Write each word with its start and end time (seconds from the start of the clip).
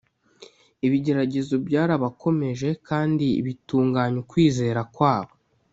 ibigeragezo 0.85 1.53
byarabakomeje 1.67 2.69
kandi 2.87 3.27
bitunganya 3.45 4.17
ukwizera 4.23 4.81
kwabo 4.95 5.33